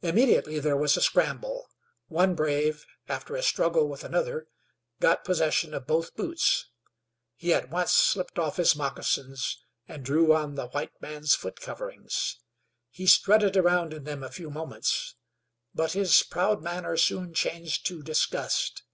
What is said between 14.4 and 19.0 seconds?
moments, but his proud manner soon changed to disgust.